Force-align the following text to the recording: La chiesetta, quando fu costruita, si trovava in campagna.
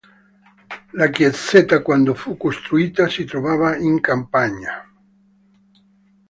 La 0.99 1.09
chiesetta, 1.11 1.83
quando 1.83 2.15
fu 2.15 2.35
costruita, 2.35 3.07
si 3.07 3.23
trovava 3.23 3.77
in 3.77 3.99
campagna. 3.99 4.83